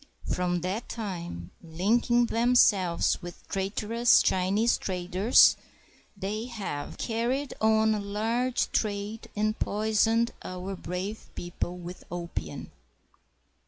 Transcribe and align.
From 0.33 0.61
that 0.61 0.89
time, 0.89 1.51
linking 1.61 2.25
themselves 2.25 3.21
with 3.21 3.47
traitorous 3.49 4.23
Chinese 4.23 4.79
traders, 4.79 5.55
they 6.17 6.45
have 6.45 6.97
carried 6.97 7.53
on 7.61 7.93
a 7.93 7.99
large 7.99 8.71
trade 8.71 9.29
and 9.35 9.59
poisoned 9.59 10.31
our 10.41 10.75
brave 10.75 11.29
people 11.35 11.77
with 11.77 12.03
opium. 12.09 12.71